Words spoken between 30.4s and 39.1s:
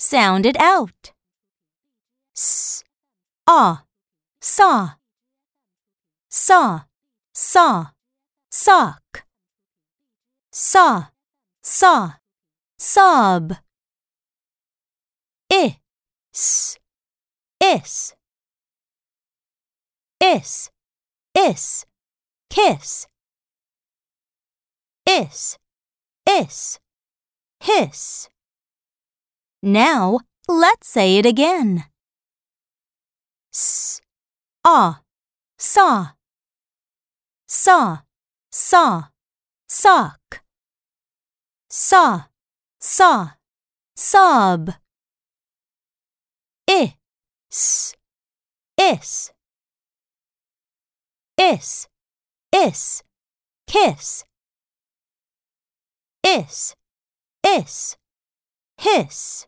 let's say it again. S, ah, saw, saw, saw,